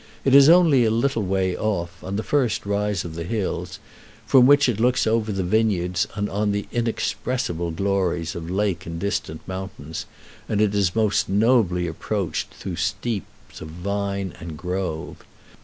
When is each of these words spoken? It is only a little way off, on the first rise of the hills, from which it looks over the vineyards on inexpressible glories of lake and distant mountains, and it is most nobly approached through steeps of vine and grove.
It 0.25 0.33
is 0.33 0.49
only 0.49 0.83
a 0.83 0.89
little 0.89 1.21
way 1.21 1.55
off, 1.55 2.03
on 2.03 2.15
the 2.15 2.23
first 2.23 2.65
rise 2.65 3.05
of 3.05 3.13
the 3.13 3.23
hills, 3.23 3.77
from 4.25 4.47
which 4.47 4.67
it 4.67 4.79
looks 4.79 5.05
over 5.05 5.31
the 5.31 5.43
vineyards 5.43 6.07
on 6.15 6.55
inexpressible 6.71 7.69
glories 7.69 8.33
of 8.33 8.49
lake 8.49 8.87
and 8.87 8.99
distant 8.99 9.47
mountains, 9.47 10.07
and 10.49 10.59
it 10.59 10.73
is 10.73 10.95
most 10.95 11.29
nobly 11.29 11.85
approached 11.85 12.49
through 12.51 12.77
steeps 12.77 13.61
of 13.61 13.67
vine 13.67 14.33
and 14.39 14.57
grove. 14.57 15.17